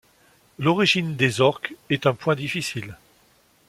L'origine 0.57 1.15
des 1.15 1.41
Orques 1.41 1.75
est 1.91 2.07
un 2.07 2.15
point 2.15 2.33
difficile. 2.33 2.97